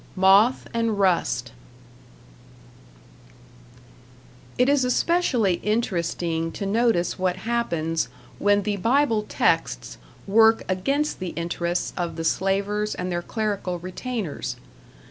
[0.13, 1.51] #" #Moth and Rust#
[4.57, 8.09] It is especially interesting to notice what happens
[8.39, 14.55] when the Bible texts work against the interests of the Slavers and their clerical retainers.